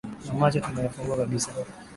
Na 0.27 0.33
macho 0.33 0.59
tumeyafungua 0.61 1.17
kabisa 1.17 1.51